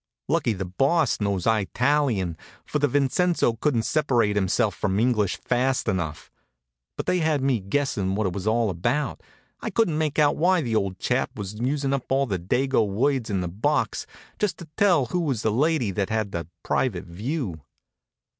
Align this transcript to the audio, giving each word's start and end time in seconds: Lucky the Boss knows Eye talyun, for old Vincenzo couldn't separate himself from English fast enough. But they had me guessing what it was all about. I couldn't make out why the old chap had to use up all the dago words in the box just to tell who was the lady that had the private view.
Lucky 0.27 0.53
the 0.53 0.65
Boss 0.65 1.21
knows 1.21 1.45
Eye 1.45 1.65
talyun, 1.75 2.35
for 2.65 2.83
old 2.83 2.91
Vincenzo 2.91 3.53
couldn't 3.53 3.83
separate 3.83 4.35
himself 4.35 4.73
from 4.73 4.99
English 4.99 5.37
fast 5.37 5.87
enough. 5.87 6.31
But 6.97 7.05
they 7.05 7.19
had 7.19 7.43
me 7.43 7.59
guessing 7.59 8.15
what 8.15 8.25
it 8.25 8.33
was 8.33 8.47
all 8.47 8.71
about. 8.71 9.21
I 9.59 9.69
couldn't 9.69 9.99
make 9.99 10.17
out 10.17 10.37
why 10.37 10.61
the 10.61 10.75
old 10.75 10.97
chap 10.97 11.29
had 11.37 11.45
to 11.57 11.63
use 11.63 11.85
up 11.85 12.11
all 12.11 12.25
the 12.25 12.39
dago 12.39 12.83
words 12.87 13.29
in 13.29 13.41
the 13.41 13.47
box 13.47 14.07
just 14.39 14.57
to 14.57 14.67
tell 14.75 15.05
who 15.05 15.19
was 15.19 15.43
the 15.43 15.51
lady 15.51 15.91
that 15.91 16.09
had 16.09 16.31
the 16.31 16.47
private 16.63 17.05
view. 17.05 17.61